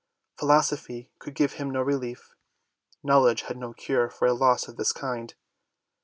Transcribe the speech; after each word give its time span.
Philosophy 0.35 1.11
could 1.19 1.35
give 1.35 1.53
him 1.53 1.69
no 1.69 1.79
relief: 1.79 2.33
knowledge 3.03 3.43
had 3.43 3.57
no 3.57 3.71
cure 3.71 4.09
for 4.09 4.25
a 4.27 4.33
loss 4.33 4.67
of 4.67 4.75
this 4.75 4.91
kind. 4.93 5.35